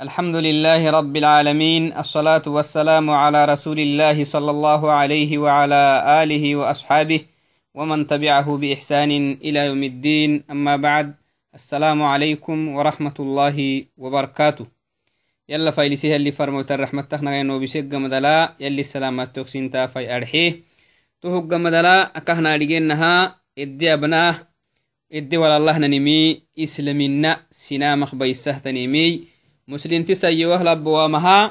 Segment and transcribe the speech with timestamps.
[0.00, 5.82] الحمد لله رب العالمين الصلاة والسلام على رسول الله صلى الله عليه وعلى
[6.22, 7.20] آله وأصحابه
[7.74, 10.44] ومن تبعه بإحسان إلى يوم الدين.
[10.50, 11.14] أما بعد
[11.54, 14.66] السلام عليكم ورحمة الله وبركاته.
[15.48, 20.64] يلا فايلسيها اللي فرموت الرحمة تخنا ينو بسيق مدلا يلي السلامات توكسين تافي أرحيه
[21.20, 24.48] تهق مدلا أكهنا لجينها إدي أبناه
[25.12, 29.29] إدي ولا الله ننمي إسلامنا سنامخ بيسه تنمي.
[29.70, 31.44] muslimti sayowhlabbo wamahaa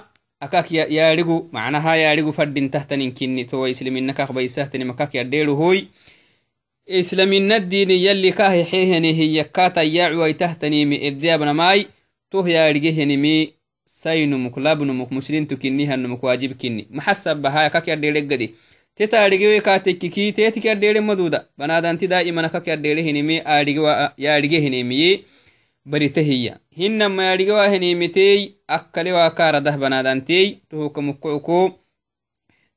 [0.46, 5.80] akak yaarigu macnaha yaarigu fadhintahtaninkinni towa isliminnakakbaisahtanim akak yadheeruhoy
[7.00, 11.88] islaminaddiini yalli kahexehene hiyyakkaatayyacuwaitahtanimi eddeabnamaai
[12.32, 13.54] toh yaarigehenimi
[13.86, 18.48] saynumuk labnumuk muslintukinnihanumuk waajibkinni maxasabahaa akak yadheeregade
[18.96, 23.42] te taarigewe kaatekkiki teetik yadheere maduuda banaadanti daa'iman akak yadheerehenimi
[25.86, 31.80] yaadhigehenimiye baritehiya hinama yadhigewa henimitey akkalewa kaaradah banadantey tohoka mukucuko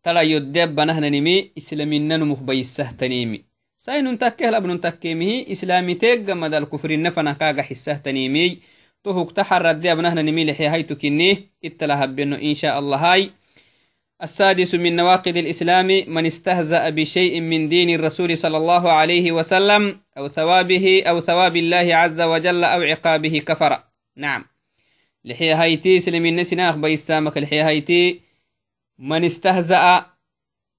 [0.02, 3.44] tala yoddeab banahnanimi islaminanumuk bayisahtanimi
[3.76, 8.58] sainun takkehlabnun takkemihi islamiteegga madal kufrinna fana kaaga xisahtanimey
[9.02, 13.32] tohuk taxaradde abnahnanimi lexehaytukinni ittala habbeno insha allahai
[14.22, 20.28] السادس من نواقض الإسلام من استهزأ بشيء من دين الرسول صلى الله عليه وسلم أو
[20.28, 23.82] ثوابه أو ثواب الله عز وجل أو عقابه كفر.
[24.16, 24.44] نعم.
[25.24, 28.20] لحيا هايتي سلمين نسنا بيسامك لحيا هايتي
[28.98, 30.06] من استهزأ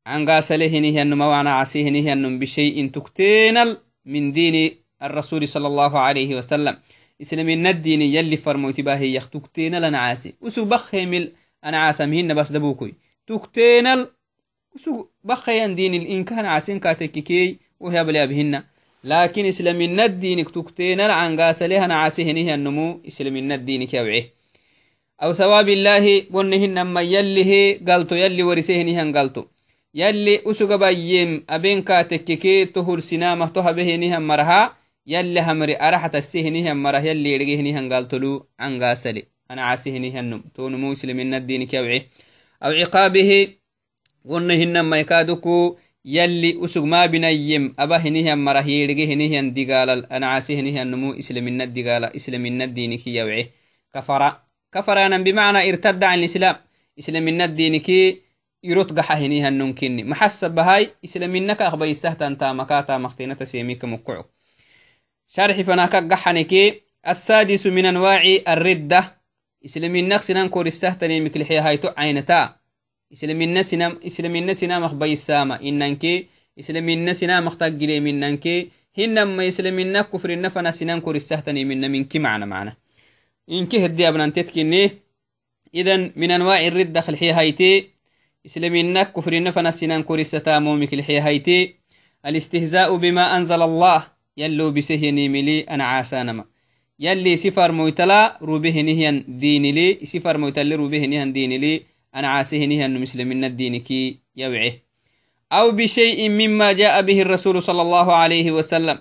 [0.07, 5.99] عن قاسله نهي النم وعنا عسيه نهي النم بشيء تكتينل من دين الرسول صلى الله
[5.99, 6.77] عليه وسلم.
[7.21, 10.33] إسلامين الدين يلي فرموتي باهي يختكتين لنا عاسي.
[10.41, 11.31] وسو بخيمل
[11.63, 12.93] أنا عاسمهن بس دبوكوي.
[13.27, 14.07] تكتينل
[14.75, 18.63] وسو بخيان دين الإنكان عاسين كاتككي وهي بليابهن
[19.03, 24.43] لكن إسلامنا الدين تكتينل عن قاسلها نعاسهنه النمو إسلامنا الدين كيوعيه
[25.23, 29.43] أو ثواب الله قنهن ما يليه قلتو يلي ورسهنه قلتو.
[29.95, 34.61] يلي أسوغ بايم أبين كاتككي تهر سنامة تهبهنه مرها
[35.07, 39.23] يلي همري أرحة السهنه مرها يلي رجهنه قلتلو عن قاسلي.
[39.51, 42.07] أنا عاسهنه النم تونمو إسلامنا الدين كيوعيه
[42.63, 43.47] أو عقابه
[44.25, 47.75] ونهن ما يكادكو يلي أسوق ما بنيم.
[47.79, 53.51] أبا هنيه مرة هيرجي هنيه دقال الأنعاسي هنيه النمو إسلامنا الدقال إسلامنا الدين كي يوعيه
[53.93, 54.37] كفر.
[54.73, 56.55] كفر أنا بمعنى ارتد عن الإسلام.
[56.99, 58.21] إسلامنا الدين كي
[58.63, 64.23] يروت قحا هنيه النمكني محسب بهاي إسلامنا كأخبا يسهتا انتا مكاتا مختينة سيميك مكعو
[65.27, 69.22] شارح فناكا قحنكي السادس من أنواع الردة.
[69.63, 72.59] Islaminaq sinan koristahtanimikilxiyahayto caynata
[73.09, 81.89] islamina sinam islamina sinamaq bayisama inanke islamina sinamaq taggileminanke hinama islamina kufrina fana sinan koristahtanimina
[81.89, 82.71] minki macna macna
[83.47, 84.81] inki hedi abnantetkine
[85.73, 87.69] idan min anwaci ridda khilxiyahayte
[88.43, 91.75] islamina kufrina fana sinan korisatamomikilxiyahayte
[92.23, 94.01] alistihza'u bima anzala allah
[94.35, 96.43] yallo bisehyenimili anacaasanama
[96.99, 101.81] يلي سفر مويتلا روبهنهن دينلي سفر مويتلا روبهنهن دينلي
[102.15, 104.73] أنا عاسهنهن مسلمين الدين كي يوعه
[105.51, 108.97] أو بشيء مما جاء به الرسول صلى الله عليه وسلم.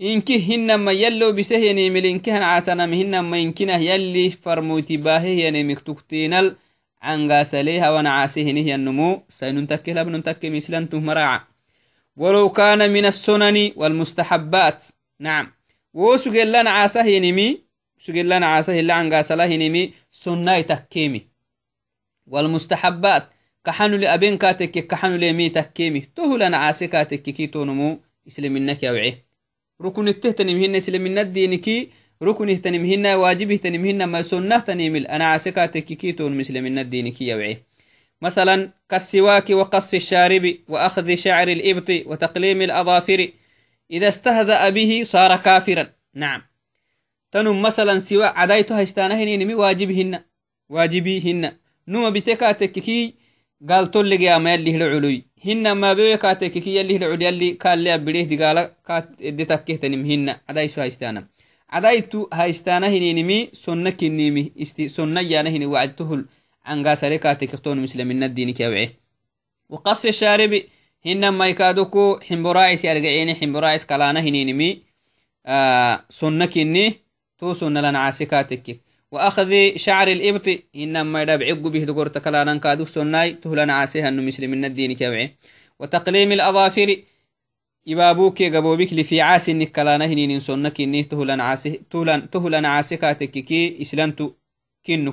[0.00, 6.56] إنك هنما يلو بسهيني ملينكهن عاسنا مهنما إنكنه يلي فرموتي باهي مكتوكتينل
[7.02, 11.40] عن غاسليها ونعاسهنه النمو سيننتكي لابننتكي مثلا مراعا
[12.16, 14.86] ولو كان من السنن والمستحبات.
[15.20, 15.55] نعم.
[15.96, 17.46] Wo sugellan caasa hinimi
[18.04, 19.82] sugellan caasa hila cangaasala hinimi
[20.22, 21.20] sunnai takkemi
[22.32, 23.24] walmustaxabbaat
[23.66, 27.88] kaxanule aben kaatekke kaxanulemi takkemi tohulan caase kaatekkiki tonumu
[28.28, 29.12] islaminakyawce
[29.84, 31.76] rukunitehtanim hina islaminaddiiniki
[32.20, 37.54] rukunihtanim hina waajibihtanim hina ma sunnahtanimil ana caase kaatekkiki tonum islaminaddiiniki yawce
[38.22, 43.28] مثلا كالسواك وقص الشارب وأخذ شعر الإبط وتقليم الأظافر
[43.90, 45.86] إذا استهزأ به صار كافرا.
[46.14, 46.42] نعم.
[47.32, 50.20] تنم مثلا سوى عدايتو هستانهن نمي واجبهن
[50.68, 51.52] واجبيهن
[51.88, 53.14] نوما بتكا تككي
[53.68, 58.24] قال تولي أما يلي العلوي هن ما بيكا تككي يلي العلوي يلي قال لي أبريه
[58.24, 61.26] دي قال كات ادتكه تنمهن عدايتو هستانا
[61.70, 64.52] عدايتو هستانهن نمي سنك نمي.
[64.62, 66.24] استي سنة يانهن وعدته
[66.64, 68.90] عن قاسري كاتكتون مسلمين الدين كيوعي
[69.68, 70.62] وقص الشارب
[71.06, 74.68] hinama ikaduku ximboracis argacini ximboracis kalana hininimi
[76.18, 76.84] sunna kinni
[77.38, 78.80] to sunna lanacasi katekik
[79.12, 84.64] وأخذ شعر الإبط إنما يدبع به دقور تكلانا كادو سناي تهلنا عاسيها أنه مسلم من
[84.64, 85.34] الدين كبعي
[85.78, 86.96] وتقليم الأظافر
[87.88, 91.80] إبابوك قبوبك لفي عاس إنك كلانا هنين سنك إنه تهلنا عاسي
[92.32, 94.30] تهلنا عاسي كاتككي إسلامتو
[94.86, 95.12] kinnu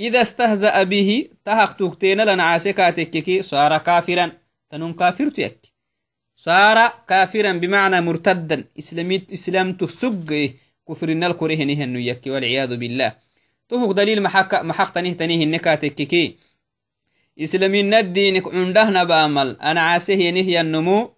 [0.00, 2.40] إذا استهزأ به تهختوك تينا لن
[3.42, 4.32] صار كافرا.
[4.70, 5.58] تنون كافرتيك.
[6.36, 8.64] صار كافرا بمعنى مرتدا.
[9.32, 10.50] إسلام تفسق
[10.88, 13.12] كفرنا الكره نهن يك والعياذ بالله.
[13.68, 16.36] تفوق دليل محق محق تنه تنه النكاتك كي
[17.40, 21.10] إسلامي الدين عنده نبامل أنا عاسه ينهي النمو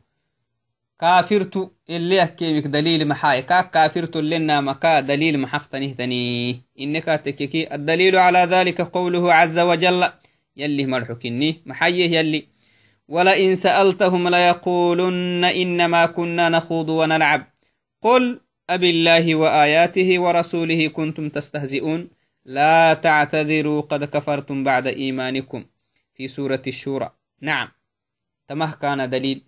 [1.04, 3.42] كافرت اللي أكيمك دليل محاي.
[3.42, 10.08] كاك كافرت لنا مكا دليل محقتنهتني إنك تككي الدليل على ذلك قوله عز وجل.
[10.56, 12.46] يلي مرحكني محيه يلي.
[13.08, 17.46] ولئن سألتهم ليقولن إنما كنا نخوض ونلعب.
[18.02, 18.40] قل
[18.70, 22.08] أبي الله وآياته ورسوله كنتم تستهزئون.
[22.44, 25.64] لا تعتذروا قد كفرتم بعد إيمانكم.
[26.14, 27.10] في سورة الشورى.
[27.40, 27.68] نعم.
[28.48, 29.44] تمه كان دليل.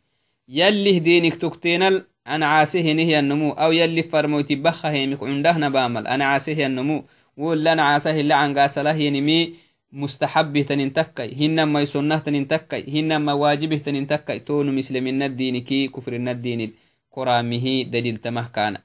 [0.48, 6.25] يلي دينك تكتينل أنا عاسه نهي النمو أو يلي فرموتي بخه يمك عندهنا بامل أنا
[6.25, 7.04] عاسه النمو.
[7.37, 9.54] ولا أنا عاسه اللي عن قاسله ينمي
[9.93, 14.38] مستحب تننتكي هنما يسنه تننتكي هنما واجبه تننتكي.
[14.38, 16.72] تون مسلمين الدين كي كفر الدين
[17.10, 18.76] كرامه دليل تمه كان.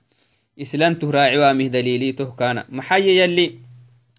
[0.62, 2.64] إسلام تهراعي وامه دليلي ته كان.
[2.70, 3.52] محي يلي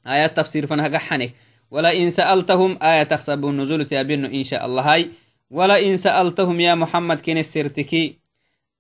[0.06, 1.32] آيات تفسير فنها قحنك.
[1.70, 5.08] ولا إن سألتهم آية تخسب النزول تابين إن شاء الله هاي.
[5.52, 8.18] ولئن سألتهم يا محمد كن السرتكي.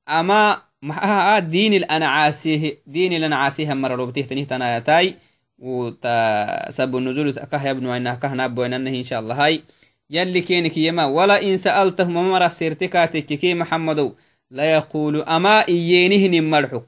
[0.08, 5.14] أما ما دين الأنعاسيه دين الأنعاسيه مرة ربته تنيه تنايتاي.
[5.58, 9.62] وتسب النزول أكاه يبنو أنها كهنا بويننه إن شاء الله هاي.
[10.10, 14.14] يلي كينك يما ولا إن سألتهم مرة سرتكاتك محمد
[14.50, 16.84] لا يقول أما إيينهن مرحك.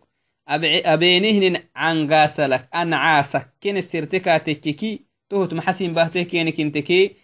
[0.48, 3.48] أبينهن عن قاسلك أنعاسك.
[3.62, 5.00] كن السرتكاتك
[5.30, 7.16] تهت محسن باهته كينك انتكي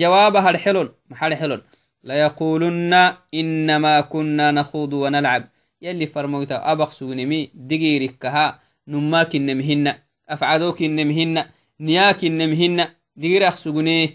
[0.00, 1.62] جوابها الحلول محل حلول.
[2.04, 5.48] ليقولن إنما كنا نخوض ونلعب.
[5.82, 9.94] يلي فرموتا أبق سونمي دقيركها نماك النمهن
[10.28, 11.44] أفعدوك النمهن
[11.80, 14.08] نياك النمهن دقير أخسقنيه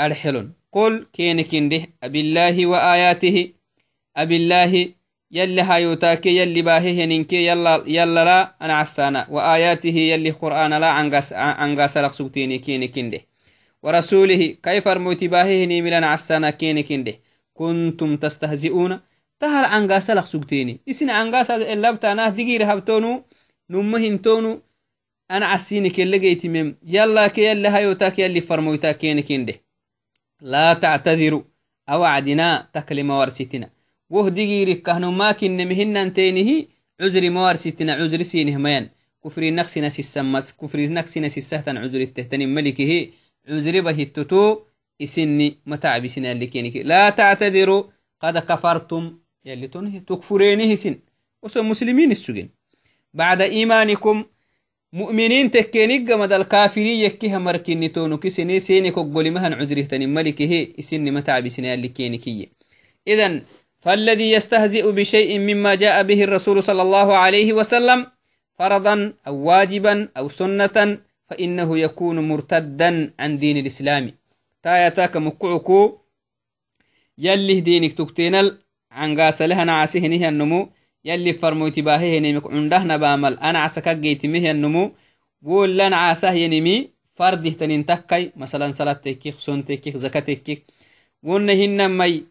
[0.00, 3.52] الحلون قل كينك ده أبي الله وآياته.
[4.16, 4.88] أبي الله
[5.30, 9.26] يلي هايوتاك يلي باهيه ننكي يلا, يلا لا أنا عسانا.
[9.30, 10.88] وآياته يلي قرآن لا
[11.36, 13.20] عنقاس لك سوتيني كينك ده
[13.82, 17.14] ورسوله كيف رموتي باهيني ملان عسانا كيني كنده
[17.54, 19.00] كنتم تستهزئون؟
[19.40, 23.24] تهل عنقاسا لك سكتيني إسن عنقاسا اللبتانا دقير هبتونو؟
[23.70, 24.62] نمهن تونو؟
[25.30, 29.54] أنا عسيني كاللقيت مم يلا كي يلا هايوتاك يلي فرموتا كيني كنده
[30.40, 31.42] لا تعتذروا.
[31.88, 33.70] أو عدنا تكلم ورستنا
[34.10, 36.66] وه دقيرك كهنو ما كن مهن أنتينه؟
[37.00, 38.88] عذري موارستنا عذري سينه ميان
[39.24, 40.54] كفري نقسنا سيسمت.
[40.60, 41.76] كفري نقسنا سيسهتن.
[41.76, 43.08] عذري التهتني ملكه.
[43.48, 44.58] عذري بهتتو
[45.02, 46.76] إسني متعبسنا اللي كينك.
[46.76, 47.82] لا تعتذروا
[48.20, 49.18] قد كفرتم.
[49.44, 50.98] يلي تنهي تكفرينه سن
[51.42, 52.48] وسو مسلمين السجن.
[53.14, 54.24] بعد إيمانكم
[54.92, 58.18] مؤمنين تكينيك مدى الكافرين يكيها مركني تونو.
[58.18, 62.48] كسني سيني كقولي مهن عذره تني ملكه إسني متعبسنا اللي كينكي
[63.08, 63.42] إذن
[63.80, 68.06] فالذي يستهزئ بشيء مما جاء به الرسول صلى الله عليه وسلم
[68.58, 70.98] فرضا أو واجبا أو سنة
[71.32, 72.90] فإنه يكون مرتدا
[73.20, 74.04] عن دين الإسلام.
[74.62, 75.98] تايتاك مكعكو
[77.18, 78.58] يلي دينك تكتينل
[78.90, 80.68] عن قاس لها نعاسه نهي النمو
[81.04, 84.92] يلي فرموت باهيه نمك عنده نبامل أنا عسكك جيت مهي النمو
[85.46, 90.64] قول لنا عاسه ينمي فرده تنين تكي مثلا صلاة تكيك سون تكيك زكاة تكيك.
[91.22, 92.24] ونهن مي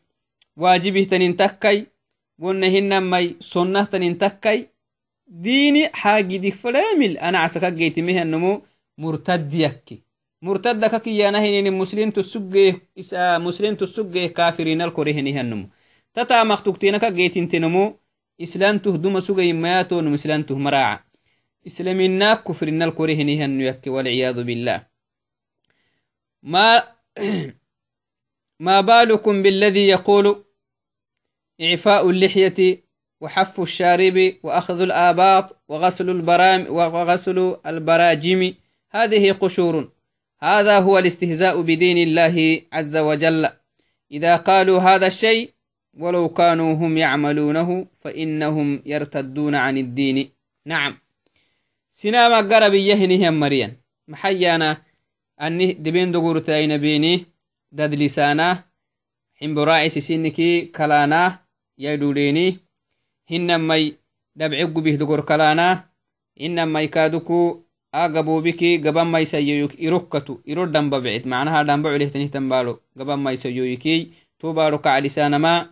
[0.57, 1.85] واجبه تنين تكي
[2.39, 4.67] ونهن مي سنة تنين تكي
[5.27, 8.61] ديني حاجي دي فلامل أنا عسكك جيت مهي النمو
[9.01, 9.97] مرتد يكي.
[10.41, 15.67] مرتد ككي يانهن مسلم تسجه إسا مسلم تسجه كافرين الكورهن هنمو
[16.13, 17.99] تتا مختوكتينك جيتين تنمو
[18.41, 20.99] إسلام تهدم سجي مياتو نمسلام تهمراعا
[21.67, 24.77] إسلامنا كفرنا الكورهن هنو يكي والعياذ بالله.
[26.43, 26.83] ما
[28.65, 30.45] ما بالكم بالذي يقول
[31.61, 32.83] إعفاء اللحية
[33.21, 38.53] وحف الشارب وأخذ الآباط وغسل البرام وغسل البراجم
[38.91, 39.91] هذه قشور.
[40.39, 43.49] هذا هو الاستهزاء بدين الله عز وجل.
[44.11, 45.53] إذا قالوا هذا الشيء
[45.97, 50.29] ولو كانوا هم يعملونه فإنهم يرتدون عن الدين.
[50.65, 50.97] نعم.
[51.91, 53.73] سناما قرب يهنهم مريان.
[54.07, 54.81] محيانا
[55.41, 57.25] أني دبين دقورتين بيني؟
[57.71, 58.63] دد لسانا.
[59.41, 61.39] حنبراعي سسينكي كلانا.
[61.77, 62.59] يدوليني.
[63.31, 63.91] هنما
[64.35, 65.89] دبعق به دقور كلانا.
[66.41, 74.11] إنما يكادكو agabobiki gaban maisayoyik irokkatu iro damba bicit macnaha damba culehtanihtan baalo gaban maisayoyikey
[74.39, 75.69] to baalo kaclisanama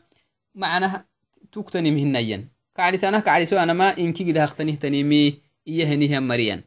[0.56, 1.04] macnaha
[1.52, 2.44] tuktanim hinayan
[2.80, 5.34] كعلسانه كعلسو أنا ما إنكي قد هختنيه تنيمي
[5.68, 6.62] إيهنيه مريان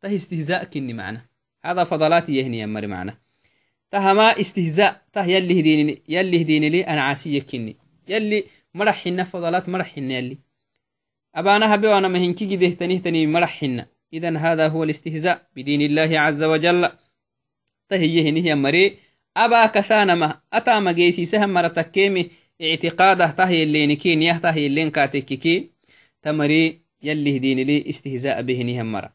[0.00, 1.20] ته استهزاء كني معنا
[1.64, 3.16] هذا فضلات إيهنيه مري معنا
[3.90, 7.44] تهما استهزاء ته يلي هديني يلي هديني لي أنا عاسية
[14.14, 16.88] إذا هذا هو الاستهزاء بدين الله عز وجل.
[17.88, 18.96] تهيه مري.
[19.36, 22.30] أبا كسانما أتا مجيسي سهم مرتكيمي
[22.62, 25.70] اعتقاده تهي اللي نكين يه تهي اللي نكاتككي
[26.22, 29.12] تمري يلي هدين لي استهزاء به نهم مرة.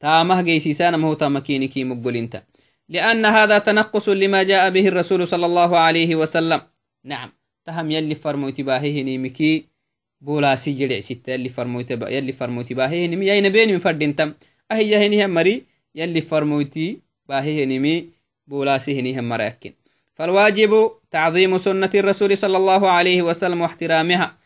[0.00, 2.42] تامه جيسي سانما هو تامكينكي انت
[2.88, 6.60] لأن هذا تنقص لما جاء به الرسول صلى الله عليه وسلم.
[7.04, 7.32] نعم
[7.66, 9.71] تهم يلي فرموت باهيه نيمكي
[10.22, 14.34] بولاسي جرع ستة يلي فرموت با يلي فرموت باهيه نمي يين بين من فردنتم
[14.72, 15.62] أهي يهني مري.
[15.94, 18.10] يلي فرموتي باهيه نمي
[18.46, 19.72] بولاسي هنيهم مريكن
[20.14, 24.38] فالواجب تعظيم سنة الرسول صلى الله عليه وسلم واحترامها.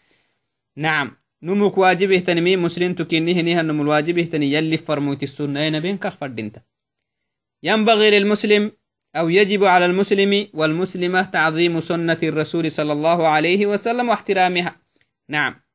[0.76, 1.16] نعم.
[1.42, 5.68] نمك واجبه تنمي مسلم تكنيه نيها نم الواجبه تني يلي فرموت السنة.
[5.68, 6.56] نبين كفردنت
[7.62, 8.73] ينبغي للمسلم
[9.16, 14.76] أو يجب على المسلم والمسلمة تعظيم سنة الرسول صلى الله عليه وسلم واحترامها.
[15.28, 15.65] نعم.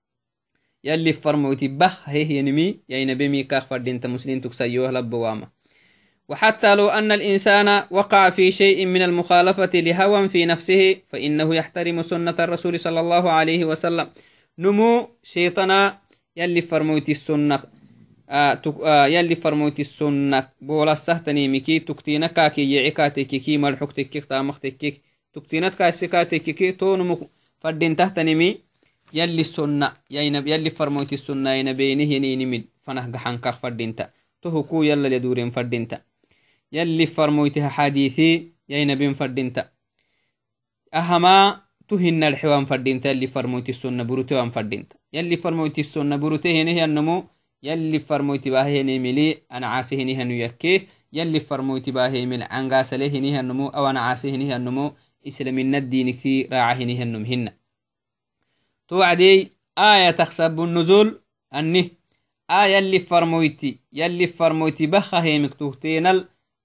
[0.83, 5.47] يلي فرموتي بخ هي ينمي يا نبي ميكا فردنت مسلم تكسيوه لبواما
[6.29, 12.35] وحتى لو أن الإنسان وقع في شيء من المخالفة لهوى في نفسه فإنه يحترم سنة
[12.39, 14.07] الرسول صلى الله عليه وسلم.
[14.57, 15.99] نمو شيطنا
[16.37, 17.59] يلي فرموت السنة
[18.29, 25.01] آه آه يلي فرموت السنة بولا سهتني مكي تكتينا كاكي يعكاتك كي ملحوك تكيك تامختك
[25.33, 28.61] تكتينا كاسكاتك كي تو نمو فردين تحتني
[29.13, 32.63] يلي السنة يلي فرموت السنة ينبينه ينيني من.
[32.83, 33.95] فنه قحان كاك فردين
[34.41, 35.87] تهكو يلا لدورين فردين
[36.71, 39.69] يلي فرمويتها حديثي يا نبي فردينتا.
[40.93, 44.95] أهما تهن الحوان فردينتا يلي فرمويت السنة بروتوان فردينتا.
[45.13, 47.23] يلي فرمويت السنة بروته هنه النمو
[47.63, 53.39] يلي فرمويت باهي نملي أنا عاسي هنه نيكيه يلي فرمويت باهي من عنقاس له هنه
[53.39, 54.91] النمو أو أنا عاسي هنه النمو
[55.27, 57.51] إسلامنا الدين في راعه هنه النمهن
[58.91, 61.21] توعدي آية تخسب النزول.
[61.55, 61.89] أنه
[62.49, 66.05] آية يلي فرمويتي يلي فرمويتي بخه مكتوهتين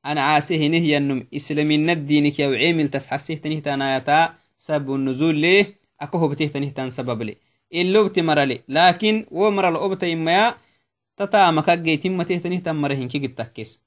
[0.06, 6.28] أنا عاسه نهي النم إسلامين الدينك يو عيمل تسحسيه تنه تنايتا سبب النزول ليه أكوه
[6.28, 7.36] بتيه تنه تن سبب ليه
[7.74, 8.60] إلو بتمر لي.
[8.68, 10.54] لكن ومر الأبت إما
[11.16, 13.80] تتا مكاقي تم تيه تنه تمرهن كي تكيس.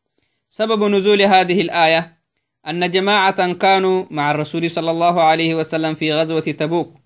[0.50, 2.17] سبب نزول هذه الآية
[2.67, 6.99] أن جماعة كانوا مع الرسول صلى الله عليه وسلم في غزوة تبوك.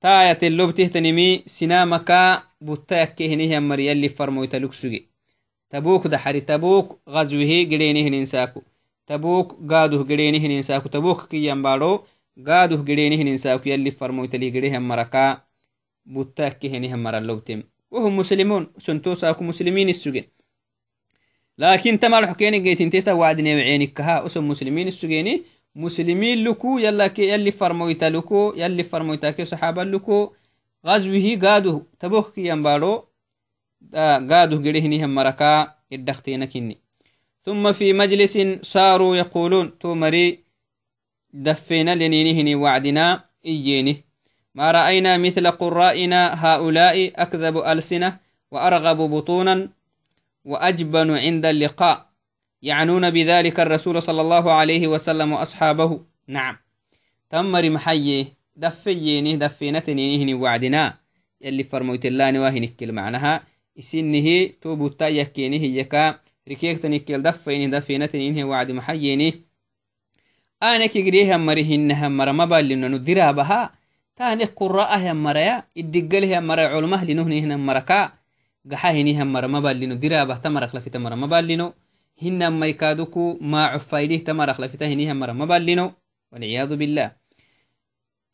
[0.00, 5.06] تاية اللبته تنمي سنامك بطاك هنيه مريا اللي فرمويت لكسوغي
[5.70, 8.62] تبوك دحري تبوك غزوه قرينه ننساكو.
[9.06, 10.88] تبوك قادوه قرينه ننساكو.
[10.88, 12.04] تبوك كي ينبارو
[12.46, 13.68] قادوه قرينه ننساكو.
[13.68, 15.42] يلي فرمويت لي قريهم مركا
[16.06, 18.66] بوتاك هنهم مرا اللوتم وهم مسلمون.
[18.78, 20.24] سنتو ساكو مسلمين السجن
[21.58, 25.42] لكن تمال حكيني قيت انتيتا وعدني وعينك كها أسم مسلمين السجيني
[25.76, 30.32] مسلمين لكو يلا كي يلي فرمويتا لكو يلي فرمويتا كي صحابة لكو.
[30.86, 33.04] غزوه قادوه تبوك كي ينبارو
[34.30, 36.78] قادوا قريهنهم مركا الدختينكني
[37.44, 40.44] ثم في مجلس صاروا يقولون تومري
[41.32, 43.96] دفينا لنينهني وعدنا إيينه.
[44.54, 48.18] ما رأينا مثل قرائنا هؤلاء أكذب ألسنة
[48.50, 49.68] وأرغب بطونا
[50.44, 52.05] وأجبن عند اللقاء.
[52.62, 56.56] يعنون بذلك الرسول صلى الله عليه وسلم وأصحابه نعم
[57.30, 60.94] تمر محيي دفينه دفينتني وعدنا
[61.40, 63.42] يلي فرموت الله نواهنك معناها
[63.76, 69.44] isinihi to butta yakkenihi yaka rikeektanikkel daffaini dafinatiniinhe wacdi maxayeni
[70.60, 73.76] anekigrihan mari hinahan mara mabalinanu dirabaha
[74.16, 78.16] taane qura'ahan maraya iddigalehan mara culmah linohnihinan maraka
[78.64, 80.96] gaxahinihan mara mabalino dirabah tamarak lafita
[82.22, 85.94] mara mabalino hinan maikaduku maaco faidih tamarak lafita hinihan mara mabalino
[86.32, 87.10] walciyadu billah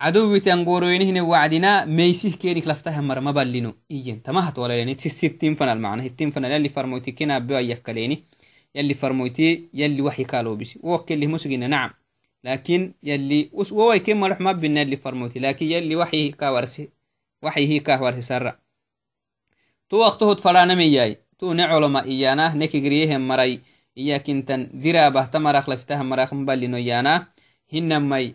[0.03, 4.23] عدوتي أنقوروينهن وعدنا ميسيه كينك لفتها مر مبلينو إيجين.
[4.23, 4.95] تماهت ولا ليني.
[4.95, 8.25] تستين فن المعنى التين فن يلي فرموتي كنا بيو يكاليني
[8.75, 11.91] يلي فرموتي يلي وحي كالو بسي وكل اللي مسجنا نعم.
[12.45, 15.39] لكن يلي وواي كم ملح ما بنا يلي فرموتي.
[15.39, 16.89] لكن يلي وحي كاورسي.
[17.43, 18.59] وحي هي كاورسي سرع
[19.89, 21.19] تو وقته تفرانا مياي.
[21.39, 22.55] تو نعلم إيانا.
[22.55, 23.61] نكي قريهم مري
[26.03, 27.27] مراخ مبلينو إيانا
[27.73, 28.35] هنم مي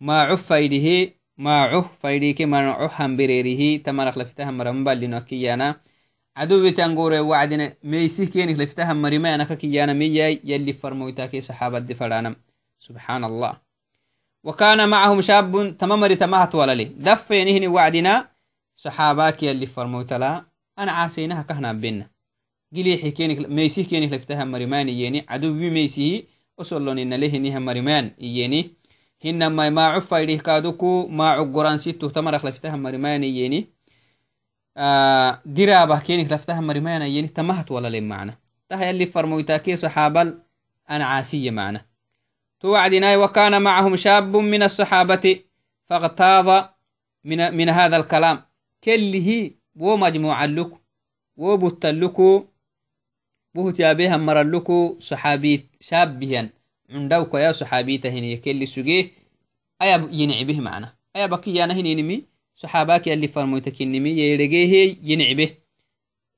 [0.00, 5.74] maacu faydihi maacu faydike manacu hambirerihi tamarak lafitaha marambalino akiyana
[6.36, 12.34] caduwitangore wacdine meysih kenik lafitaha marimayanaka kiyana miyay yalli farmoytake saxaabaddi fadhanam
[12.78, 13.24] subxaan
[14.44, 18.28] وكان معهم شاب تممر تمهت ولله دفينهن وعدنا
[18.76, 20.44] صحاباك يلي فرموتلا
[20.78, 22.06] أنا عاسينها كهنا بينا
[22.76, 25.24] قليحي كينك ميسيه كينك لفتها مريمان ييني.
[25.28, 26.22] عدو بميسيه
[26.60, 28.70] أصلون إن له نها مريمان ييني.
[29.24, 33.66] هنما ما عفا إليه كادوكو ما عقران ستو تمرخ لفتها مريمان ييني.
[34.76, 37.28] آه درابة كينك لفتها مريمان ييني.
[37.28, 38.38] تمهت ولا لم معنا.
[38.68, 40.42] تها يلي فرموتاكي صحابا
[40.90, 41.84] أنا عاسية معنا.
[42.60, 45.40] توعدنا وكان معهم شاب من الصحابة
[45.86, 46.64] فاغتاظ
[47.24, 48.42] من, من هذا الكلام.
[48.84, 50.70] كله ومجموعة لك
[51.36, 52.44] وبتلكو
[57.34, 59.10] يا صحابي تهني كل سجيه
[59.82, 60.94] أيا ينعي به معنا.
[61.16, 62.24] أيا بكي يانا هنينمي
[62.54, 65.50] صحاباك يلي فرمويتك النمي يرجيه ينعي به.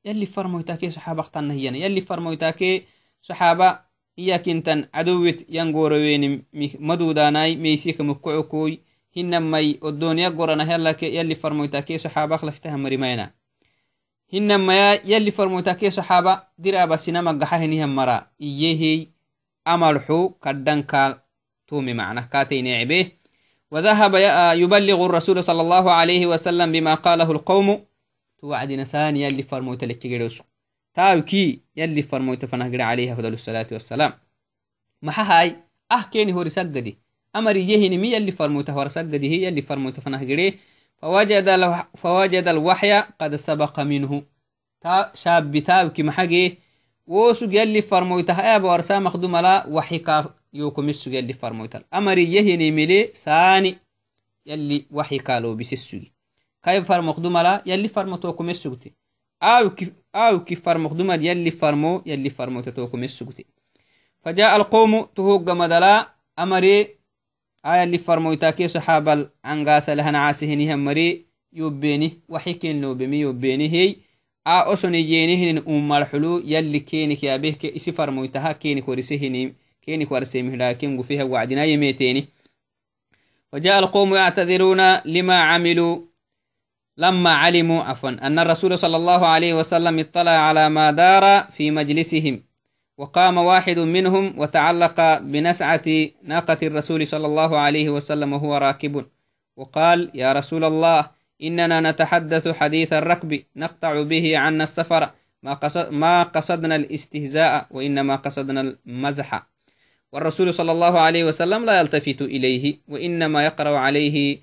[0.04, 2.84] يلي فرمويتك صحابك تنهينا يلي فرمويتك
[3.22, 3.78] صحابة
[4.18, 6.42] إياك انتن عدوت ينقوروين
[6.80, 7.56] مدوداناي.
[7.56, 8.80] ميسيك مكعكوي
[9.16, 13.32] hinamai oddooniya gorana yallake yalli farmoytake saxaabak laftaha marimayna
[14.32, 19.08] hinamaya yalli farmoytake saxaaba diraba sinamagaxa henihan mara iyehey
[19.64, 21.12] amarxu kaddankaal
[21.70, 23.18] تومي معنى كاتين عبيه
[23.70, 24.14] وذهب
[24.58, 27.84] يبلغ الرسول صلى الله عليه وسلم بما قاله القوم
[28.40, 30.42] توعد نسان يلي فرموت لكيجروس
[30.94, 34.12] تاوكي يلي فرموت فنهجر عليه أفضل الصلاة والسلام
[35.02, 35.56] ما هاي
[35.92, 36.92] أه كيني هو رسالة
[37.36, 40.54] أمري يهنمي يلي فرموته ورسقده يلي فرموته فنهجريه
[41.02, 41.48] فوجد,
[41.96, 44.22] فوجد الوحي قد سبق منه.
[44.80, 46.52] تا شاب تاوك محقي
[47.06, 52.86] وسوق يلي فرموته أبا ورسا مخدوم لا وحي كا يوكم السوق يلي فرموته أمري يهنمي
[52.86, 53.78] لي ساني
[54.46, 56.00] يلي وحي كالو بسسوق
[56.64, 58.78] كيف فرم مخدوم لا؟ يلي فرموتوكم السوق
[59.42, 63.34] أو كيف أو كيف فرم مخدوم يلي فرمو يلي فرموتوكم السوق
[64.22, 66.99] فجاء القوم تهوق مدلا أمري
[67.62, 73.94] aya li farmoytake saxaabal angaasalahan caasihinihan mari yobbeni waxiken lobemi yobbeni hey
[74.44, 82.28] a osoniyeenihinin umarxulu yalli kenik yaabehke isi farmoytaha kenik warisehini kenik warsemihdaken gufeha wacdina yemeteni
[83.52, 85.98] وجاء القوم يعتذرون لما عملوا
[86.96, 92.42] لما علموا عفوا أن الرسول صلى الله عليه وسلم اطلع على ما دار في مجلسهم
[93.00, 95.86] وقام واحد منهم وتعلق بنسعة
[96.22, 99.06] ناقة الرسول صلى الله عليه وسلم وهو راكب.
[99.56, 101.10] وقال يا رسول الله
[101.42, 105.10] إننا نتحدث حديث الركب نقطع به عنا السفر.
[105.42, 109.46] ما, قصد ما قصدنا الاستهزاء وإنما قصدنا المزح.
[110.12, 114.38] والرسول صلى الله عليه وسلم لا يلتفت إليه وإنما يقرأ عليه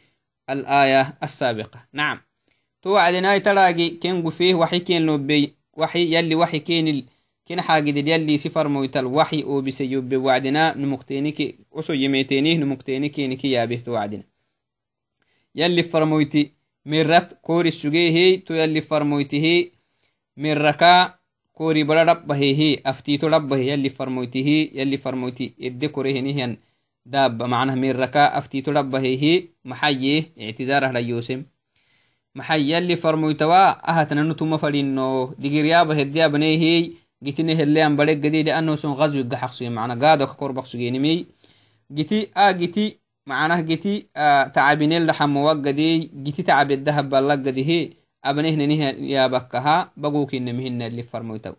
[0.49, 1.79] الآية السابقة.
[1.93, 2.21] نعم.
[2.81, 5.09] توعدنا تلاقي كن فيه وحي كين
[5.77, 7.05] وحي يلي وحي كين
[7.47, 13.75] كنا حاجد يلي سفر مويت الوحي أو بسيوب بوعدنا نمكتينك أسو يميتينيه نمكتينك نكي يابه
[13.85, 14.23] توعدنا
[15.55, 16.51] يلي فرمويتي
[16.85, 19.71] مرت كوري السجيه تو يلي فرمويته
[20.37, 21.13] مركا
[21.53, 26.57] كوري بلا ربه هي أفتيتو ربه يلي فرمويته يلي فرمويتي إدي كوريه نهيان
[27.05, 31.43] داب معناه مركا أفتيتو ربه هي محيي اعتذاره ليوسم
[32.35, 33.71] محي يلي فرمويتوا
[37.25, 41.25] gitine helean bareg gedide anoson gazwiga xaqsuye mana gaado ka korbaqsugenimey
[41.97, 42.85] giti a giti
[43.29, 43.93] macnah giti
[44.55, 47.79] tacabinel dhaxamowagadey giti tacabeddahaballagadihe
[48.29, 48.81] abnehnenih
[49.13, 51.55] yabakkaha bagukinnemhinali farmoytaw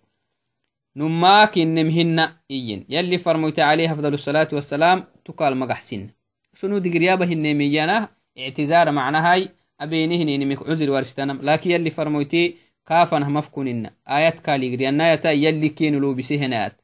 [0.98, 2.24] numaa kinnemhinna
[2.56, 6.10] iyin yalli farmoyta alayhi afdal الصلاة والسلام tukal magaxsin
[6.54, 9.48] sunu digiryaba hinnemiyana اعتزار معناهاي
[9.80, 12.54] أبينهن عذر وارستنم لكن يلي فرمويتي
[12.88, 16.80] كافنه مفكوننا آيات كاليغري النايتا يلي كينو لو بسهنات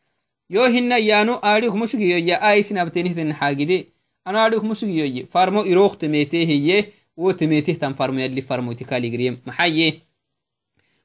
[0.50, 3.88] يو هنا يانو آريك مسجيو يا آي سنابتينه تن حاجدي
[4.26, 6.84] أنا آريك مسجيو يي فارمو إروخ تميته هي
[7.16, 10.00] و تميته تن فارمو يلي فارمو تكاليغري محيي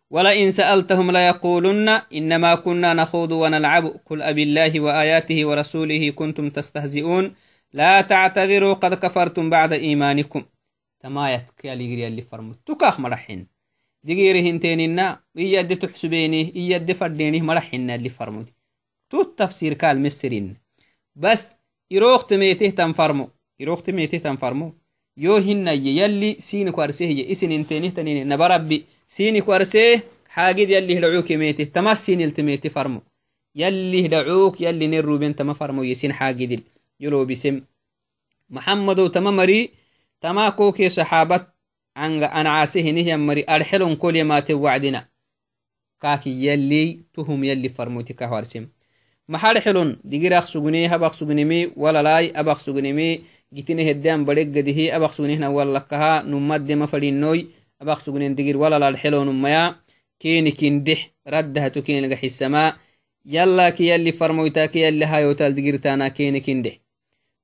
[0.09, 7.33] ولئن سألتهم ليقولن إنما كنا نخوض ونلعب قل أبي الله وآياته ورسوله كنتم تستهزئون
[7.73, 10.43] لا تعتذروا قد كفرتم بعد إيمانكم
[10.99, 13.58] تمايت كاليغري اللي فرمو تكاخ مرحين
[14.07, 18.47] digiri hintenina iyadde tuxsubenih iyadde faddenih maraxina li farmud
[19.09, 20.47] tut tafsir kal mesirin
[21.15, 21.41] bas
[21.95, 23.25] iroqtemeteh tan farmo
[23.59, 24.67] iroqtemeteh tan farmo
[25.25, 30.01] yo hinnaye yalli sini kwarsehiye isin intenih tanine nabarabbi sini kwarseh
[30.35, 33.01] xaagid yalli hidhacuukemeteh tamas siniltemete farmo
[33.55, 36.61] yalli hidhacuuk yalli nen ruben tama farmoye sin xaagidil
[36.99, 37.55] yolobisem
[38.49, 39.71] maxamadow tama mari
[40.21, 41.43] tama koke saxaabat
[42.05, 45.01] anga ancaasehinihiyan mari arxelon kolyamate wacdina
[46.03, 46.83] kaki yalli
[47.13, 48.65] tuhum yalli farmoti kahwarsim
[49.27, 53.07] maxarxelon digiraq sugne habaq sugneme walalai abaq sugneme
[53.55, 57.39] gitine heddean bareggadihi abaq sugnehna wallakaha numaddema fadinoy
[57.81, 59.63] abaq sugnen digir walalal xelonumaya
[60.21, 62.63] kenikindeh raddahato keniga xisama
[63.25, 66.75] yallaki yalli farmoytake yalli hayotal digirtana kenikindeh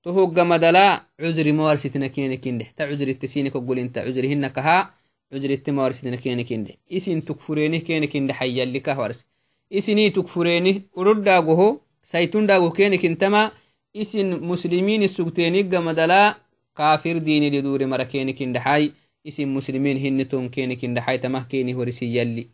[0.06, 4.94] to hoggamadala cuzri mawarsitina kenikindeh ta cuzritte sinikoggolinta cuzri hinakaha
[5.32, 9.26] cudritte mawarsitina kenikindeh isin tukfurenih kenikindeh hayyallikah wars
[9.70, 13.52] isinii tukfurenih uruddagoho saytundago kenikintama
[13.94, 16.38] isin muslimini sugteeniggamadala
[16.78, 22.48] kafir dinidi duri mara kenikindahai isin muslimin hiniton kenikindahai tamah keni horisi yalli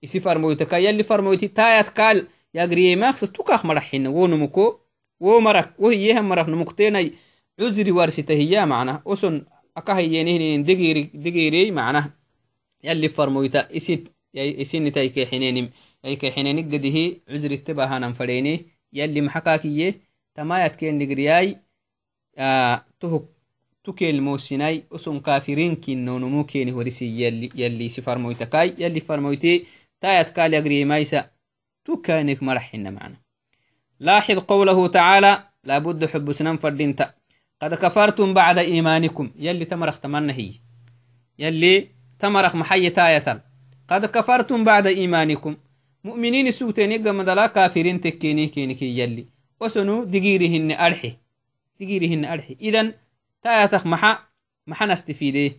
[0.00, 4.80] isi farmoytaka yalli farmoyti tayat kal yagriyemaaksa tukak maraxina wo numuko
[5.24, 7.08] wo marak wo hiyehan marak numuktenai
[7.58, 9.34] cuzri warsita hiya macnah oson
[9.78, 10.62] akahayenihinin
[11.24, 12.06] digirey macnah
[12.86, 13.60] yalli farmoyta
[14.62, 15.66] isinitaykexinenim
[16.04, 16.66] yaykexinenig
[17.28, 18.54] cuzritte bahanan fadheene
[18.98, 19.88] yalli maxakakiye
[20.36, 21.50] tamayatken digriyai
[23.84, 27.06] tukel mosinai oson kafirinkinnonumu keni horisi
[27.60, 29.54] yalli isi farmoytakai yalli farmoyti
[30.04, 31.30] تايت قال يقري ميسا
[31.84, 33.23] تكانك مرحنا معنا
[34.04, 37.14] لاحظ قوله تعالى لابد حب سنان فردينتا.
[37.62, 39.30] قد كفرتم بعد إيمانكم.
[39.38, 40.50] يلي تمرخ تمنى هي.
[41.38, 41.88] يلي
[42.18, 43.40] تمرخ محي تايتا.
[43.88, 45.56] قد كفرتم بعد إيمانكم.
[46.04, 49.26] مؤمنين سوتين يقام دلا كافرين تكيني كينكي يلي.
[49.60, 51.16] وسنو دقيرهن أرحي.
[51.80, 52.56] دقيرهن أرحي.
[52.62, 52.92] إذن
[53.42, 54.18] تايتك محا
[54.66, 55.56] محا نستفيده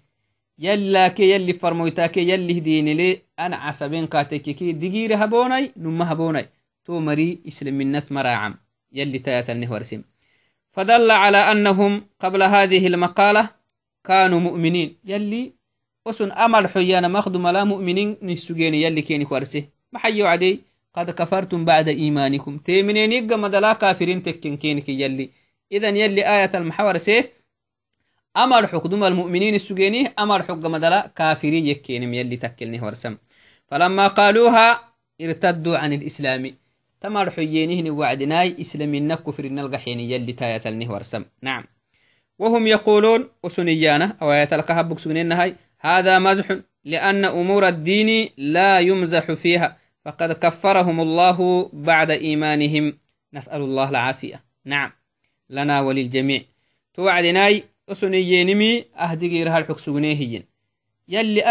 [0.60, 3.22] يلا كي يلي فرمويتاكي يلي هديني لي.
[3.40, 6.50] أنا عصبين كاتكي كي دقيري هبوناي نما هبوناي
[6.86, 8.56] تو مري إسلام منت مراعم
[8.92, 10.02] يلي تايت النهورسم
[10.72, 13.50] فدل على أنهم قبل هذه المقالة
[14.04, 14.98] كانوا مؤمنين.
[15.06, 15.54] يلي
[16.06, 20.62] وسن أمر حيانا مخدم لا مؤمنين نسجين يلي كيني كورسه محيو عدي.
[20.94, 22.58] قد كفرتم بعد إيمانكم.
[22.58, 25.30] تيمنين يقى مدلا كافرين تكين كينك يلي.
[25.72, 27.34] إذن يلي آية المحور سيه
[28.38, 33.18] أمر حكدم المؤمنين السجيني أمر حق مدلا كافري يكينم يلي تكلني ورسم
[33.68, 36.65] فلما قالوها ارتدوا عن الإسلام.
[37.02, 41.26] تمر حيينه وعدناي إسلامنا كفر الغحين يلي تايتلني ورسم.
[41.42, 41.64] نعم.
[42.40, 46.56] وهم يقولون وسنيانا أو يتلقها بكسونين هاي هذا مزح
[46.86, 52.98] لأن أمور الدين لا يمزح فيها فقد كفرهم الله بعد إيمانهم.
[53.34, 54.44] نسأل الله العافية.
[54.66, 54.92] نعم.
[55.50, 56.42] لنا وللجميع.
[56.94, 60.44] توعدناي osoniyeenimi ahdigiiraha xogsugnehiyyen
[61.08, 61.42] yalli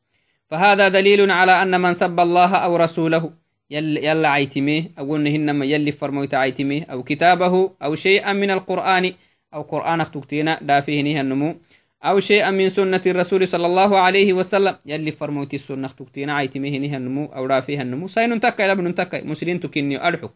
[0.50, 3.32] فهذا دليل على أن من سب الله أو رسوله
[3.70, 9.12] يل يلا عيتمه أو إنهن يلي فرموت عيتمه أو كتابه أو شيئا من القرآن
[9.54, 11.56] أو قرآن تكتينا دافيه نها النمو
[12.04, 16.96] أو شيئا من سنة الرسول صلى الله عليه وسلم يلي فرموت السنة تكتينا عيتمه نها
[16.96, 18.06] النمو أو رافيها النمو.
[18.06, 20.28] سين تكا إلى ابن تكا مسلم تكني أرحو.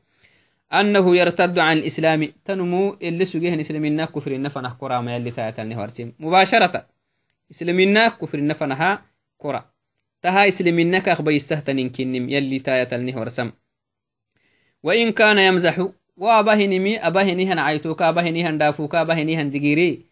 [0.72, 3.54] أنه يرتد عن الإسلام تنمو اللي سجيه
[4.04, 6.86] كفر النفنة كرة ما يلي هرسم مباشرة.
[7.52, 8.16] إسلامنا
[10.22, 13.52] تها إسلامنا كأخبي السهتن كنم يلي تايتني هرسم
[14.82, 20.06] وإن كان يمزح وأبهنمي أبهنهن عيتوك أبهنهن دافوك أبهنهن دقيري.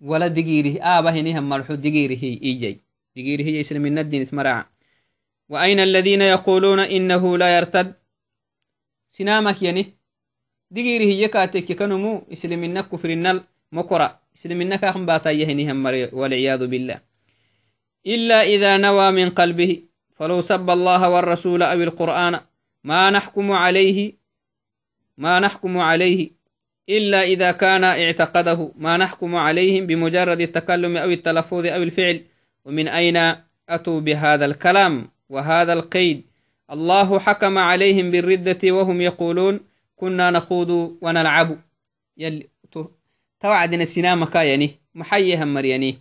[0.00, 2.80] ولا دقيري أبهنهن مرحو دقيري هي إيجي.
[3.16, 4.66] دقيري هي إسلامنا الدين تمرع.
[5.48, 7.94] وأين الذين يقولون إنه لا يرتد؟
[9.10, 9.96] سنامك يعني
[10.70, 13.40] digiri hiye kaateke kanumu islimina kufrinal
[14.36, 17.00] mokora islimina kakan baatayyahinihan mare walciyadu billah
[18.06, 19.82] إلا إذا نوى من قلبه
[20.14, 22.40] فلو سب الله والرسول أو القرآن
[22.84, 24.14] ما نحكم عليه
[25.18, 26.30] ما نحكم عليه.
[26.88, 32.22] إلا إذا كان اعتقده ما نحكم عليهم بمجرد التكلم أو التلفظ أو الفعل.
[32.64, 33.34] ومن أين
[33.68, 36.22] أتوا بهذا الكلام وهذا القيد؟
[36.70, 39.60] الله حكم عليهم بالردة وهم يقولون
[39.96, 40.70] كنا نخوض
[41.02, 41.58] ونلعب.
[42.16, 42.46] يلي
[43.40, 45.98] توعدنا السينما كايني محيها مرياني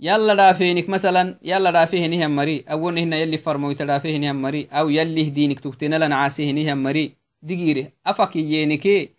[0.00, 2.64] يلا دافينك مثلا يلا دافيه نهم مري.
[2.68, 4.68] أو هنا يلي فرمويت دافيه نهم مري.
[4.72, 7.12] أو يلي دينك تكتنا لنا عاسيه نهم مري.
[7.42, 9.10] دقيري أفك يينكي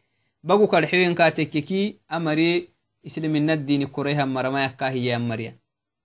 [0.44, 2.68] بقو كالحيوين كاتككي أمري
[3.06, 5.56] إسلام الدين كريها مرما يكاهي مريا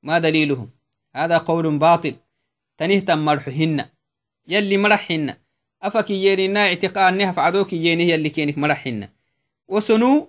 [0.02, 0.70] ما دليلهم.
[1.16, 2.14] هذا قول باطل.
[2.78, 3.84] تنهتم مرحهن
[4.48, 5.34] يلي مرحهن
[5.82, 9.08] أفكييننا اعتقانها فعدوكيينه يلي كينك مرحنا
[9.68, 10.28] وسنو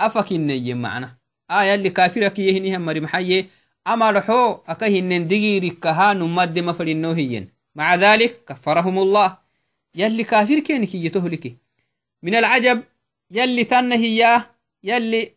[0.00, 1.16] أفكيني معنا.
[1.50, 3.46] آه، آيا اللي كافر كافرة كيهنها مري محيي
[3.86, 9.38] أمر حو أكهنن ديري كها نمد مفر النوهين مع ذلك كفرهم الله.
[9.94, 11.56] يلي كافر كينك يتهلكي
[12.22, 12.82] من العجب
[13.30, 14.46] يلي تنه إياه
[14.84, 15.32] يلي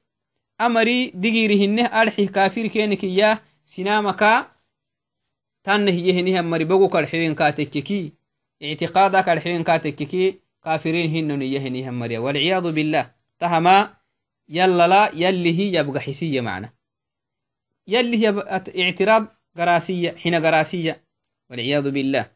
[0.62, 4.48] أمري ديريهنه أرحي كافر كينك إياه سنامك
[5.64, 8.14] تنه يهنها مري بغو كالحوين كي.
[8.64, 12.18] اعتقادك الحين كاتككي كافرين هنن يهنها مري.
[12.18, 13.12] والعياذ بالله.
[13.40, 14.01] تهما
[14.50, 16.74] يلا لا يلي هي يبقى حسية معنا.
[17.88, 18.44] يلي هي
[18.84, 19.28] اعتراض
[19.58, 21.04] قراسية حين قراسية
[21.50, 22.32] والعياذ بالله.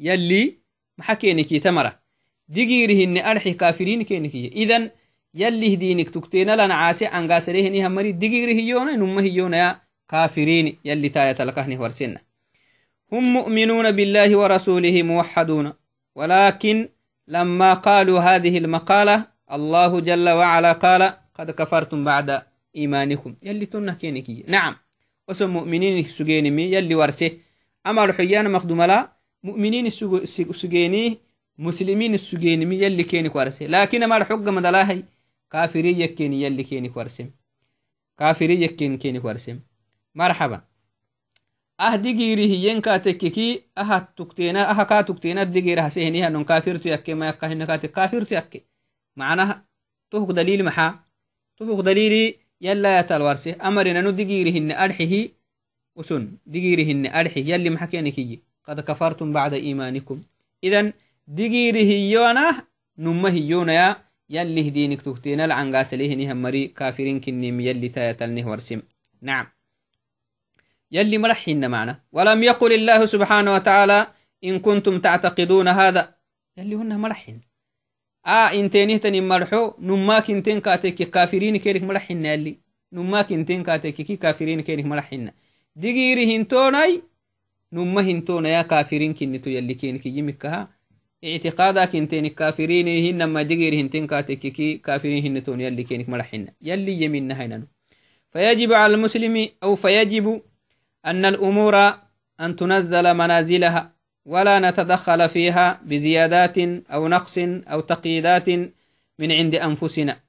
[0.00, 0.58] يلي
[0.98, 2.00] ما حكينك تمرة.
[2.48, 4.90] دقيره إن أرحي كافرين كينك إذا
[5.34, 10.78] يلي دينك تكتين لنا عاسي عن قاسره إنها مري دقيره يونا نمه يونا يا كافرين.
[10.84, 12.20] يلي تاية لكهنه ورسنة
[13.12, 15.72] هم مؤمنون بالله ورسوله موحدون.
[16.14, 16.88] ولكن
[17.28, 22.41] لما قالوا هذه المقالة الله جل وعلا قال قد كفرتم بعد
[22.75, 24.75] إيمانكم يلي تنه كينكي نعم
[25.27, 27.31] وسم مؤمنين سجيني يلي ورسه
[27.87, 29.11] أما رحيان مخدوم لا
[29.43, 29.89] مؤمنين
[30.61, 31.17] سجيني
[31.57, 35.03] مسلمين السجيني يلي كينك ورسه لكن ما الحق مدلاهي
[35.51, 37.29] كافري يكيني يلي كينك ورسم
[38.19, 39.59] كافري يكين كينك ورسم
[40.15, 40.69] مرحبا
[41.79, 48.33] ah digiri hiyenka tekkeki aha tukteena aha ka tukteena digir hasehenihanon kafirtu yakke mayakkahinakate kafirtu
[48.33, 48.59] yakke
[49.16, 49.64] معناها
[50.10, 51.00] تهك دليل محا.
[51.58, 55.30] تهك دليل يلا يتالوارسي أمرنا نو ديجيرهن ارحي
[55.96, 56.36] وسن.
[56.46, 57.40] ديجيرهن أرحه.
[57.40, 60.22] يلي محكينكي قد كفرتم بعد إيمانكم.
[60.64, 60.92] اذا
[61.28, 62.64] ديجيره يونا
[62.98, 63.96] نمه يونا يا.
[64.28, 66.66] دينك هدينك تهتين العنقاس ليهنها مري.
[66.66, 68.82] كافرين كنيم يلي تايتالنه ورسم
[69.22, 69.46] نعم.
[70.92, 72.00] يلي مرحين معنا.
[72.12, 74.06] ولم يقل الله سبحانه وتعالى
[74.44, 76.14] إن كنتم تعتقدون هذا.
[76.56, 77.40] يلي هن مرحين
[80.60, 82.58] كاتك كافرين كيرك ملحين يلي
[82.92, 85.30] نماك إنتين كاتك كي كافرين كيرك ملحين
[85.76, 87.02] دقيري هنتوناي
[87.72, 90.68] نما هنتونا يا كافرين كنتو يلي كينك يمكها
[91.24, 97.02] اعتقادك انتين كافرين هن ما دقيري هنتين كاتك كي كافرين هنتون يلي كينك ملحين يلي
[97.02, 97.66] يمين هينانو
[98.32, 100.42] فيجب على المسلم أو فيجب
[101.06, 101.76] أن الأمور
[102.40, 103.93] أن تنزل منازلها.
[104.24, 106.58] ولا نتدخل فيها بزيادات
[106.94, 107.38] أو نقص
[107.72, 108.48] أو تقييدات
[109.18, 110.20] من عند أنفسنا.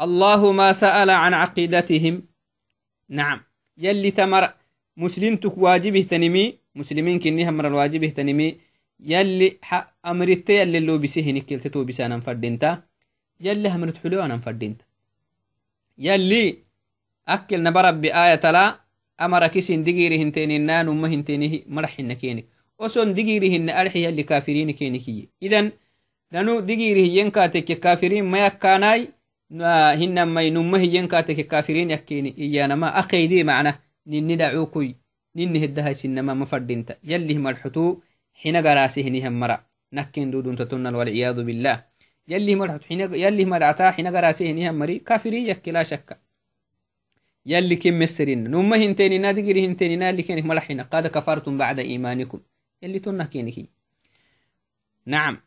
[0.00, 2.22] الله ما سأل عن عقيدتهم.
[3.08, 3.40] نعم.
[3.78, 4.52] يلي تمر.
[4.96, 8.56] مسلم واجبه تنمي مسلمين كني همر الواجبه تنمي
[9.00, 9.58] يلي
[10.06, 12.82] أمرت يلي اللو بسيه نكلت تو بسانا فردينتا.
[13.40, 14.84] يلي همرت حلو أنا فردينتا.
[15.98, 16.58] يلي
[17.28, 18.86] أكل نبرب بآية لا.
[19.18, 22.46] amara kisin digiri hinteninna numma hintenihi madaxina kenik
[22.78, 25.72] oson digiri hinne arxi yalli kafirini kenikiye idan
[26.32, 29.10] nanu digiri hiyenkaateke kafirin mayakkanai
[30.00, 33.72] hinamai numma hiyenkaateke kafirin yakkeni iyanama akeydi macna
[34.06, 34.88] ninni dhacukuy
[35.34, 38.02] ninni hedahaisinama mafadinta yallih madxutu
[38.40, 39.56] xina garaasihinihan mara
[39.92, 41.78] nakken duduntatonal walciyadu billah
[42.28, 46.16] yallih madcata xina garaasihinihan mari kafirin yakke laa shakka
[47.46, 52.40] يلي كم مسرين نما هنتيننا دقري هنتيننا اللي كينك ملحنا قد كفرتم بعد إيمانكم
[52.82, 53.68] يلي تنه كينك
[55.06, 55.40] نعم.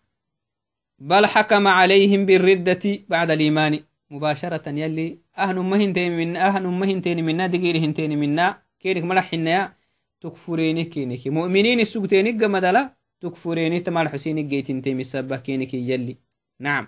[0.99, 3.79] بل حكم عليهم بالردة بعد الإيمان
[4.11, 8.61] مباشرة يلي أهن ما هنتين من أهن ما هنتين منا دقيري هنتين منا.
[8.79, 9.73] كينك ملحنا
[10.21, 11.27] تكفريني كينك.
[11.27, 16.17] مؤمنين السوقتين قمدلا تكفريني تمال حسين جيتين تيمي السبه كينك يلي.
[16.59, 16.87] نعم.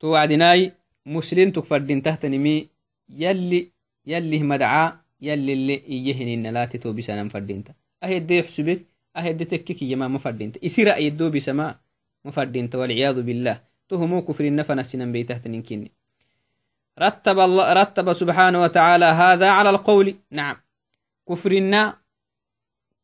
[0.00, 0.72] توعدناي
[1.06, 2.68] مسلم تكفردين تحت نمي
[3.08, 3.72] يلي
[4.06, 7.28] يلي مدعا يلي اللي إيهن لا تتو بسانا
[8.04, 8.80] يحسبك
[9.16, 11.76] أهد تككي يما مفردينتا إسيرا يدو بسما
[12.24, 13.60] مفردينتا والعياذ بالله.
[13.88, 15.90] تهمو كفر النفن السنن بيتهت ننكني
[16.98, 20.14] رتب الله رتب سبحانه وتعالى هذا على القول.
[20.30, 20.56] نعم.
[21.28, 21.98] كفرنا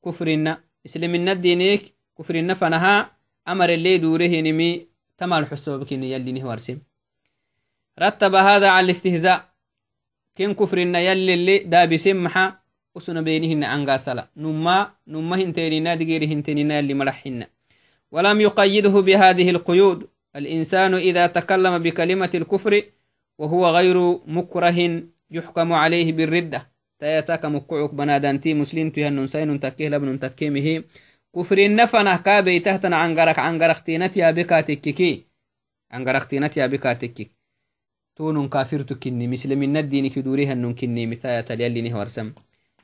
[0.05, 0.61] كفرنا.
[0.87, 3.11] اسلمنا الدينيك كفرنا فنها
[3.49, 4.87] أمر اللي دوره نمي
[5.19, 6.79] تمال حسوبك يلي نهوارسم
[7.99, 9.55] رتب هذا على الاستهزاء.
[10.35, 12.17] ken kufrinna yallili daabisen
[12.95, 17.47] maxa usuna benihinna angasala numa numa hintenina digiri hintenina yalli maraxinna
[18.13, 22.83] ولم يقيده بهذه القيود الإنسان إذا تكلم بكلمة الكفر
[23.39, 30.85] وهو غير مكره يحكم عليه بالردة تياتاك مكعوك بنادانتي مسلم تيهن سين تكيه لبن تكيمه
[31.37, 33.39] كفر النفنة كابي تهتن عنقرك
[34.31, 35.25] بكاتككي
[35.91, 37.31] عنقرختينت يا بكاتككي
[38.17, 41.83] تونون كافرتو كني مسلمين الدين كدوري هنون كني متايا تليالي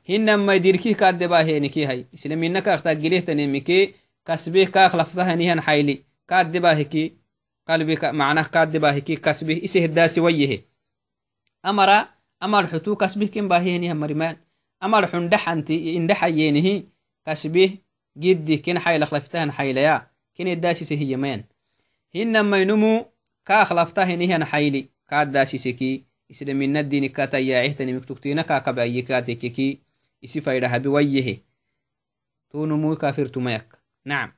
[0.07, 7.03] hinamai dirkih kaaddebaahenikihay islamina kaaqtagilehtanemike kasbih kaaq laftahanihan hayli kaaddebaahiki
[7.67, 10.57] qalbi macnah kaaddebaahiki kasbih isehdaasi wayehe
[11.63, 12.09] amara
[12.39, 14.35] amal xutu kasbih kinbaahihenihan marimaan
[14.79, 16.73] amal xundhaxanti indhaxayenihi
[17.25, 17.77] kasbih
[18.17, 21.45] giddi kin haylaq laftahan haylaya kin eddaasise hiyamayan
[22.13, 23.05] hinamainumu
[23.45, 29.67] kaaq laftahenihan hayli kaaddaasiseki islamina dinikatayaacihtani miktugtiina kaakabayyikaadekeki
[30.21, 31.51] isi faydahabi wayyehe.
[33.01, 33.67] كافر تميك
[34.05, 34.33] نعم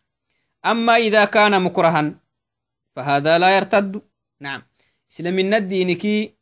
[0.65, 2.15] أما إذا كان مكرها
[2.95, 4.01] فهذا لا يرتد
[4.39, 4.61] نعم
[5.11, 6.33] إسلام الدينك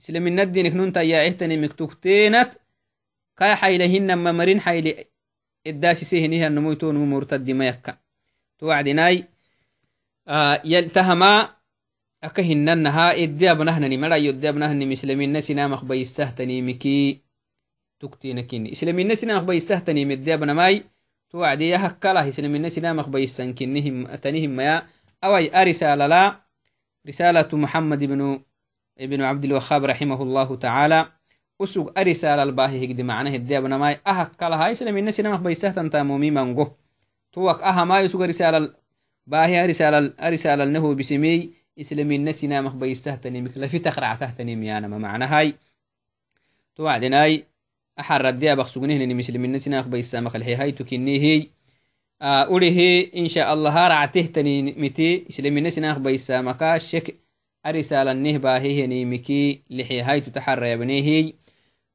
[0.00, 2.50] إسلام الدينك ننتا يا إهتني مكتوكتينت
[3.36, 5.04] كاي حيلهن ما مرين حيل
[5.66, 7.98] الداسي سيهنها النمو تونمو مرتد ميكا
[8.58, 9.24] توعدناي
[10.28, 11.54] آه يلتهما
[12.24, 17.27] أكهننها إدياب نهنني ملا يدياب نهني مسلمين نسينا مخبي السهتني مكي
[18.00, 20.84] تكتينكين إسلامين نسينا مخبي السهتني مدياب نماي.
[21.30, 24.82] توعدي هكلا إسلامين نسينا مخبي السنكنهم أتنهم ما
[25.24, 26.40] أوي أرسالة لا.
[27.08, 28.40] رسالة محمد بن
[29.00, 31.08] ابن عبد الوهاب رحمه الله تعالى.
[31.60, 34.00] أسوق أرسالة الباهي هكذا معناه الدياب نماي.
[34.06, 36.72] أهكلا هاي إسلامين نسينا مخبي السهتن تامومي منغو
[37.32, 38.74] توك أها ما يسوق رسالة
[39.26, 41.52] باهي رسالة رسالة النهو بسمي.
[41.80, 45.54] إسلامي نسينا مخبي السهتني مكلا في تقرع تهتني ميانا ما معنى هاي.
[46.76, 47.44] توعدناي
[60.76, 61.32] بنيه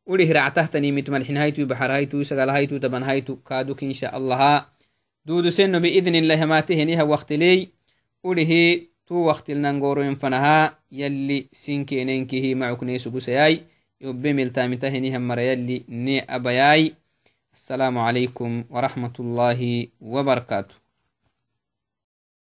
[0.08, 1.38] أوليه رعته تني مت ملحين.
[1.38, 1.92] هاي تو بحر.
[1.92, 2.50] هاي تو سقال.
[2.50, 3.04] هاي تو تبن.
[3.04, 4.66] هاي تو كادوك إن شاء الله.
[5.26, 7.68] دودو سنو بإذن الله ما تهنيها وقت لي.
[8.26, 13.64] أوليه tu waktilnangoroyen fanaha yalli sinkenenkihi macuknesugusayai
[14.04, 16.94] يوبي ملتامتهني هم مريالي ني أبياي.
[17.54, 20.76] السلام عليكم ورحمة الله وبركاته.